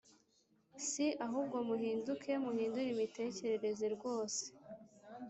Si 0.87 1.05
ahubwo 1.25 1.57
muhinduke 1.67 2.31
muhindure 2.43 2.87
imitekerereze 2.93 3.85
rwose 3.95 4.41